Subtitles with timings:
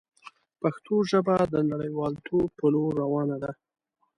[0.61, 3.51] پښتو ژبه د نړیوالتوب په لور روانه ده.